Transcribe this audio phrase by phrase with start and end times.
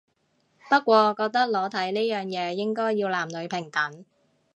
[0.67, 4.03] 不過我覺得裸體呢樣嘢應該要男女平等